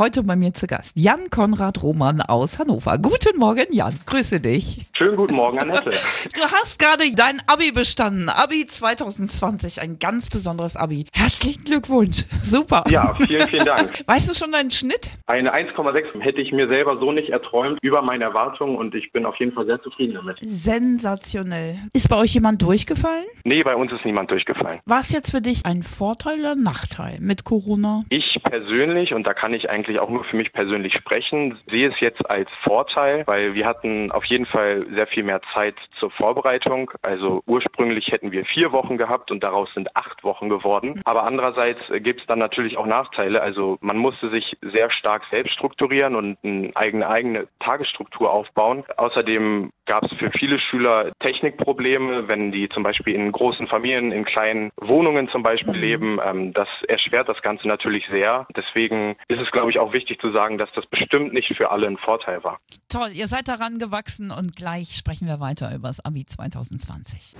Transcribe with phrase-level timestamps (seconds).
[0.00, 2.96] Heute bei mir zu Gast Jan Konrad Roman aus Hannover.
[2.96, 3.98] Guten Morgen, Jan.
[4.06, 4.86] Grüße dich.
[4.96, 5.90] Schönen guten Morgen, Annette.
[6.34, 8.30] Du hast gerade dein Abi bestanden.
[8.30, 11.04] Abi 2020, ein ganz besonderes Abi.
[11.12, 12.24] Herzlichen Glückwunsch.
[12.42, 12.84] Super.
[12.88, 14.02] Ja, vielen, vielen Dank.
[14.06, 15.10] Weißt du schon deinen Schnitt?
[15.26, 19.26] Eine 1,6 hätte ich mir selber so nicht erträumt, über meine Erwartungen und ich bin
[19.26, 20.38] auf jeden Fall sehr zufrieden damit.
[20.40, 21.78] Sensationell.
[21.92, 23.26] Ist bei euch jemand durchgefallen?
[23.44, 24.80] Nee, bei uns ist niemand durchgefallen.
[24.86, 28.02] War es jetzt für dich ein Vorteil oder Nachteil mit Corona?
[28.08, 32.00] Ich persönlich, und da kann ich eigentlich auch nur für mich persönlich sprechen, sehe es
[32.00, 36.90] jetzt als Vorteil, weil wir hatten auf jeden Fall sehr viel mehr Zeit zur Vorbereitung.
[37.02, 41.00] Also ursprünglich hätten wir vier Wochen gehabt und daraus sind acht Wochen geworden.
[41.04, 43.42] Aber andererseits gibt es dann natürlich auch Nachteile.
[43.42, 48.84] Also man musste sich sehr stark selbst strukturieren und eine eigene, eigene Tagesstruktur aufbauen.
[48.96, 54.24] Außerdem gab es für viele Schüler Technikprobleme, wenn die zum Beispiel in großen Familien, in
[54.24, 55.80] kleinen Wohnungen zum Beispiel mhm.
[55.80, 56.18] leben.
[56.24, 58.46] Ähm, das erschwert das Ganze natürlich sehr.
[58.56, 61.86] Deswegen ist es, glaube ich, auch wichtig zu sagen, dass das bestimmt nicht für alle
[61.86, 62.58] ein Vorteil war.
[62.88, 67.36] Toll, ihr seid daran gewachsen und gleich sprechen wir weiter über das Abi 2020.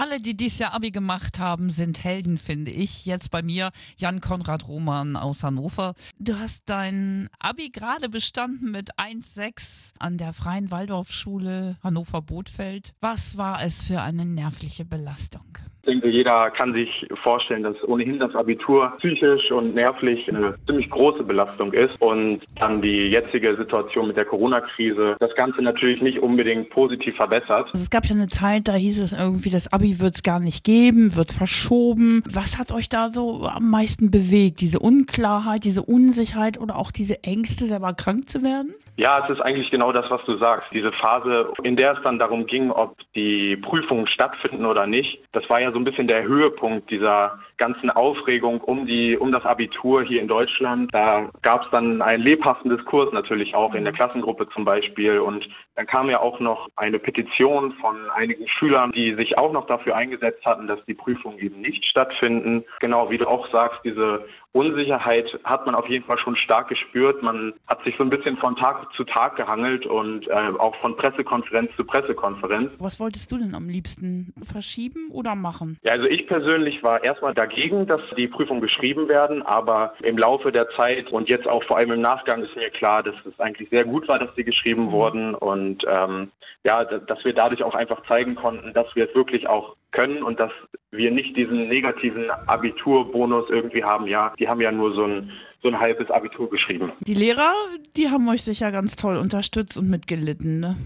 [0.00, 3.04] Alle, die dieses Jahr Abi gemacht haben, sind Helden, finde ich.
[3.04, 5.94] Jetzt bei mir Jan Konrad Roman aus Hannover.
[6.20, 12.94] Du hast dein Abi gerade bestanden mit 1,6 an der Freien Waldorfschule Hannover-Bothfeld.
[13.00, 15.58] Was war es für eine nervliche Belastung?
[15.82, 20.90] Ich denke, jeder kann sich vorstellen, dass ohnehin das Abitur psychisch und nervlich eine ziemlich
[20.90, 26.18] große Belastung ist und dann die jetzige Situation mit der Corona-Krise das Ganze natürlich nicht
[26.18, 27.68] unbedingt positiv verbessert.
[27.72, 30.40] Also es gab ja eine Zeit, da hieß es irgendwie, das Abi wird es gar
[30.40, 32.22] nicht geben, wird verschoben.
[32.26, 34.60] Was hat euch da so am meisten bewegt?
[34.60, 38.74] Diese Unklarheit, diese Unsicherheit oder auch diese Ängste, selber krank zu werden?
[38.98, 40.66] Ja, es ist eigentlich genau das, was du sagst.
[40.72, 45.48] Diese Phase, in der es dann darum ging, ob die Prüfungen stattfinden oder nicht, das
[45.48, 50.02] war ja so ein bisschen der Höhepunkt dieser ganzen Aufregung um die, um das Abitur
[50.02, 50.92] hier in Deutschland.
[50.92, 55.20] Da gab es dann einen lebhaften Diskurs natürlich auch in der Klassengruppe zum Beispiel.
[55.20, 59.68] Und dann kam ja auch noch eine Petition von einigen Schülern, die sich auch noch
[59.68, 62.64] dafür eingesetzt hatten, dass die Prüfungen eben nicht stattfinden.
[62.80, 67.22] Genau, wie du auch sagst, diese Unsicherheit hat man auf jeden Fall schon stark gespürt.
[67.22, 70.96] Man hat sich so ein bisschen von Tag zu Tag gehangelt und äh, auch von
[70.96, 72.72] Pressekonferenz zu Pressekonferenz.
[72.78, 75.78] Was wolltest du denn am liebsten verschieben oder machen?
[75.82, 80.50] Ja, also ich persönlich war erstmal dagegen, dass die Prüfungen geschrieben werden, aber im Laufe
[80.50, 83.68] der Zeit und jetzt auch vor allem im Nachgang ist mir klar, dass es eigentlich
[83.70, 84.92] sehr gut war, dass sie geschrieben mhm.
[84.92, 86.30] wurden und ähm,
[86.64, 90.40] ja, dass wir dadurch auch einfach zeigen konnten, dass wir es wirklich auch können und
[90.40, 90.52] dass
[90.90, 94.06] wir nicht diesen negativen Abiturbonus irgendwie haben.
[94.06, 95.30] Ja, die haben ja nur so ein
[95.62, 96.92] so ein halbes Abitur geschrieben.
[97.00, 97.52] Die Lehrer,
[97.96, 100.76] die haben euch sicher ganz toll unterstützt und mitgelitten, ne?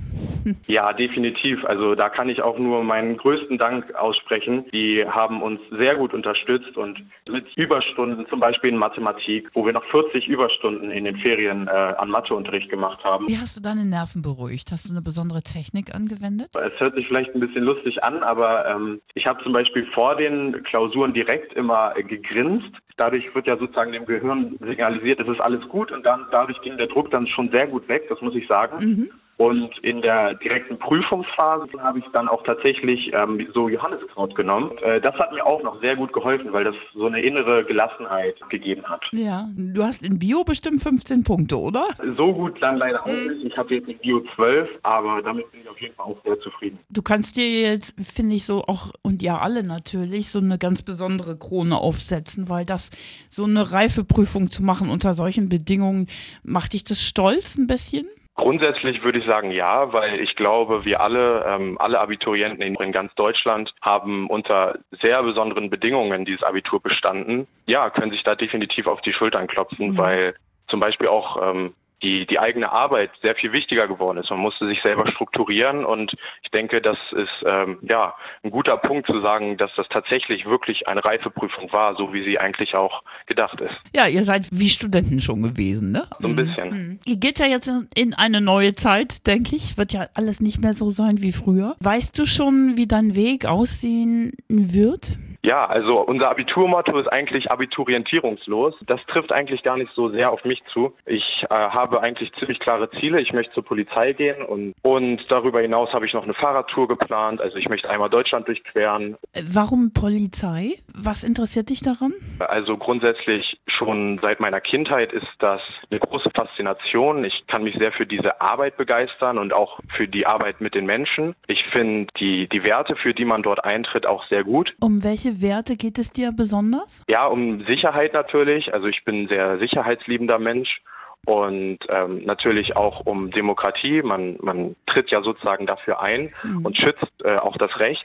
[0.67, 1.65] Ja, definitiv.
[1.65, 4.65] Also da kann ich auch nur meinen größten Dank aussprechen.
[4.73, 9.73] Die haben uns sehr gut unterstützt und mit Überstunden, zum Beispiel in Mathematik, wo wir
[9.73, 13.29] noch 40 Überstunden in den Ferien äh, an Matheunterricht gemacht haben.
[13.29, 14.73] Wie hast du deine Nerven beruhigt?
[14.73, 16.51] Hast du eine besondere Technik angewendet?
[16.57, 20.17] Es hört sich vielleicht ein bisschen lustig an, aber ähm, ich habe zum Beispiel vor
[20.17, 22.71] den Klausuren direkt immer gegrinst.
[22.97, 26.77] Dadurch wird ja sozusagen dem Gehirn signalisiert, es ist alles gut und dann dadurch ging
[26.77, 28.85] der Druck dann schon sehr gut weg, das muss ich sagen.
[28.85, 29.11] Mhm.
[29.43, 34.79] Und in der direkten Prüfungsphase habe ich dann auch tatsächlich ähm, so Johanniskraut genommen.
[34.79, 38.37] Äh, das hat mir auch noch sehr gut geholfen, weil das so eine innere Gelassenheit
[38.51, 39.03] gegeben hat.
[39.11, 41.87] Ja, du hast in Bio bestimmt 15 Punkte, oder?
[42.17, 43.33] So gut dann leider auch mhm.
[43.33, 43.47] nicht.
[43.47, 46.39] Ich habe jetzt in Bio 12, aber damit bin ich auf jeden Fall auch sehr
[46.39, 46.79] zufrieden.
[46.91, 50.83] Du kannst dir jetzt, finde ich, so auch, und ja alle natürlich, so eine ganz
[50.83, 52.91] besondere Krone aufsetzen, weil das
[53.29, 56.07] so eine Reifeprüfung zu machen unter solchen Bedingungen,
[56.45, 58.07] macht dich das stolz ein bisschen?
[58.35, 63.15] Grundsätzlich würde ich sagen ja, weil ich glaube, wir alle, ähm, alle Abiturienten in, ganz
[63.15, 67.47] Deutschland haben unter sehr besonderen Bedingungen dieses Abitur bestanden.
[67.67, 69.99] Ja, können sich da definitiv auf die Schultern klopfen, mhm.
[69.99, 70.35] weil
[70.69, 74.31] zum Beispiel auch ähm, die, die eigene Arbeit sehr viel wichtiger geworden ist.
[74.31, 79.07] Man musste sich selber strukturieren und ich denke, das ist ähm, ja ein guter Punkt
[79.07, 83.61] zu sagen, dass das tatsächlich wirklich eine Reifeprüfung war, so wie sie eigentlich auch gedacht
[83.61, 83.75] ist.
[83.95, 86.07] Ja, ihr seid wie Studenten schon gewesen, ne?
[86.21, 86.71] So ein bisschen.
[86.71, 86.99] Mhm.
[87.07, 89.79] Ihr geht ja jetzt in eine neue Zeit, denke ich.
[89.79, 91.77] Wird ja alles nicht mehr so sein wie früher.
[91.81, 95.17] Weißt du schon, wie dein Weg aussehen wird?
[95.45, 98.75] Ja, also unser Abiturmotto ist eigentlich abiturientierungslos.
[98.87, 100.95] Das trifft eigentlich gar nicht so sehr auf mich zu.
[101.05, 103.21] Ich äh, habe eigentlich ziemlich klare Ziele.
[103.21, 107.41] Ich möchte zur Polizei gehen und, und darüber hinaus habe ich noch eine Fahrradtour geplant.
[107.41, 109.17] Also ich möchte einmal Deutschland durchqueren.
[109.53, 110.75] Warum Polizei?
[110.95, 112.13] Was interessiert dich daran?
[112.39, 117.25] Also grundsätzlich Schon seit meiner Kindheit ist das eine große Faszination.
[117.25, 120.87] Ich kann mich sehr für diese Arbeit begeistern und auch für die Arbeit mit den
[120.87, 121.35] Menschen.
[121.49, 124.73] Ich finde die, die Werte, für die man dort eintritt, auch sehr gut.
[124.81, 127.03] Um welche Werte geht es dir besonders?
[127.11, 128.73] Ja, um Sicherheit natürlich.
[128.73, 130.81] Also ich bin ein sehr sicherheitsliebender Mensch
[131.27, 134.03] und ähm, natürlich auch um Demokratie.
[134.03, 136.67] Man, man tritt ja sozusagen dafür ein mhm.
[136.67, 138.05] und schützt äh, auch das Recht.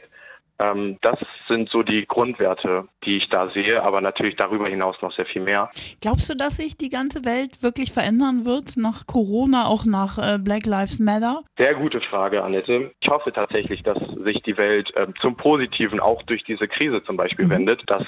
[0.59, 5.11] Ähm, das sind so die Grundwerte, die ich da sehe, aber natürlich darüber hinaus noch
[5.13, 5.69] sehr viel mehr.
[6.01, 10.39] Glaubst du, dass sich die ganze Welt wirklich verändern wird nach Corona, auch nach äh,
[10.39, 11.43] Black Lives Matter?
[11.57, 12.91] Sehr gute Frage, Annette.
[12.99, 17.17] Ich hoffe tatsächlich, dass sich die Welt äh, zum Positiven auch durch diese Krise zum
[17.17, 17.51] Beispiel mhm.
[17.51, 18.05] wendet, dass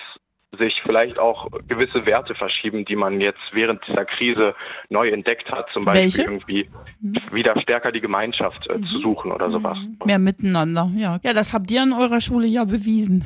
[0.58, 4.56] sich vielleicht auch gewisse Werte verschieben, die man jetzt während dieser Krise
[4.90, 5.68] neu entdeckt hat.
[5.74, 6.22] Zum Beispiel Welche?
[6.24, 6.70] irgendwie
[7.02, 7.16] mhm.
[7.32, 8.86] wieder stärker die Gemeinschaft äh, mhm.
[8.86, 9.78] zu suchen oder sowas.
[10.06, 11.20] Mehr miteinander, ja.
[11.24, 13.24] Ja, das habt ihr an eurer Schule ja bewiesen.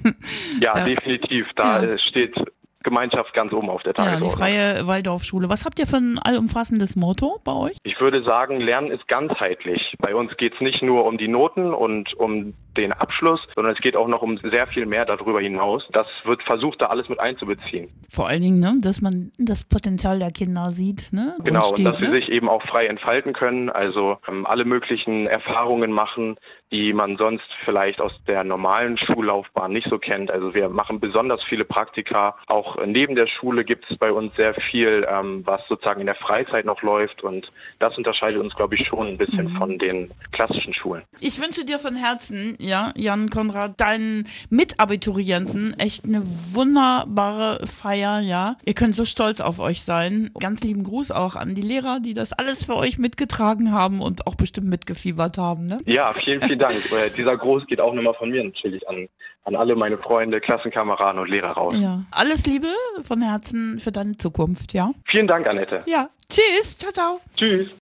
[0.60, 1.46] ja, da, definitiv.
[1.56, 1.98] Da ja.
[1.98, 2.34] steht
[2.82, 4.28] Gemeinschaft ganz oben auf der Tagesordnung.
[4.28, 5.48] Ja, die Freie Waldorfschule.
[5.48, 7.76] Was habt ihr für ein allumfassendes Motto bei euch?
[7.82, 9.94] Ich würde sagen, Lernen ist ganzheitlich.
[9.98, 13.80] Bei uns geht es nicht nur um die Noten und um den Abschluss, sondern es
[13.80, 15.86] geht auch noch um sehr viel mehr darüber hinaus.
[15.92, 17.88] Das wird versucht, da alles mit einzubeziehen.
[18.08, 21.12] Vor allen Dingen, ne, dass man das Potenzial der Kinder sieht.
[21.12, 22.06] Ne, genau, und, dass ne?
[22.06, 26.36] sie sich eben auch frei entfalten können, also ähm, alle möglichen Erfahrungen machen,
[26.72, 30.30] die man sonst vielleicht aus der normalen Schullaufbahn nicht so kennt.
[30.30, 32.36] Also wir machen besonders viele Praktika.
[32.46, 36.14] Auch neben der Schule gibt es bei uns sehr viel, ähm, was sozusagen in der
[36.16, 37.22] Freizeit noch läuft.
[37.22, 37.50] Und
[37.80, 39.56] das unterscheidet uns, glaube ich, schon ein bisschen mhm.
[39.56, 41.02] von den klassischen Schulen.
[41.18, 48.56] Ich wünsche dir von Herzen, ja, Jan Konrad, deinen Mitabiturienten echt eine wunderbare Feier, ja.
[48.64, 50.30] Ihr könnt so stolz auf euch sein.
[50.38, 54.26] Ganz lieben Gruß auch an die Lehrer, die das alles für euch mitgetragen haben und
[54.28, 55.66] auch bestimmt mitgefiebert haben.
[55.66, 55.78] Ne?
[55.86, 56.92] Ja, vielen, vielen Dank.
[56.92, 59.08] Äh, dieser Gruß geht auch nochmal von mir natürlich an,
[59.44, 61.74] an alle meine Freunde, Klassenkameraden und Lehrer raus.
[61.76, 62.04] Ja.
[62.12, 62.68] Alles Liebe
[63.02, 64.92] von Herzen für deine Zukunft, ja?
[65.04, 65.82] Vielen Dank, Annette.
[65.86, 66.10] Ja.
[66.28, 66.76] Tschüss.
[66.78, 67.20] Ciao, ciao.
[67.36, 67.70] Tschüss.